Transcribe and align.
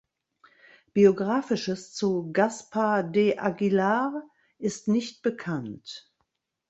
Biografisches 0.95 1.93
zu 1.93 2.31
Gaspar 2.33 3.03
de 3.03 3.37
Aguilar 3.37 4.23
ist 4.57 4.87
nicht 4.87 5.21
bekannt. 5.21 6.11